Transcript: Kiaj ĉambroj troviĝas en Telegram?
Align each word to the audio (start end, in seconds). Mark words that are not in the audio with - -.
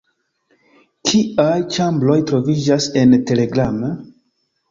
Kiaj 1.09 1.57
ĉambroj 1.75 2.17
troviĝas 2.31 2.89
en 3.03 3.13
Telegram? 3.33 3.77